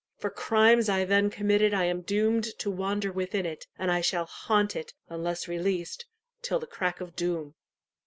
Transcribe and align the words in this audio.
For 0.17 0.31
crimes 0.31 0.89
I 0.89 1.05
then 1.05 1.29
committed 1.29 1.75
I 1.75 1.83
am 1.83 2.01
doomed 2.01 2.57
to 2.57 2.71
wander 2.71 3.11
within 3.11 3.45
it, 3.45 3.67
and 3.77 3.91
I 3.91 4.01
shall 4.01 4.25
haunt 4.25 4.75
it, 4.75 4.95
unless 5.09 5.47
released, 5.47 6.07
till 6.41 6.57
the 6.57 6.65
crack 6.65 7.01
of 7.01 7.15
doom." 7.15 7.53